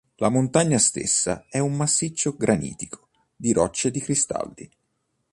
[0.15, 4.67] La montagna stessa è un massiccio granitico di rocce di cristalli.